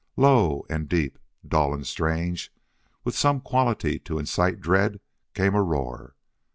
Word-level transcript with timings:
Low 0.17 0.65
and 0.67 0.89
deep, 0.89 1.19
dull 1.47 1.75
and 1.75 1.85
strange, 1.85 2.51
with 3.03 3.15
some 3.15 3.39
quality 3.39 3.99
to 3.99 4.17
incite 4.17 4.59
dread, 4.59 4.99
came 5.35 5.53
a 5.53 5.61
roar. 5.61 6.15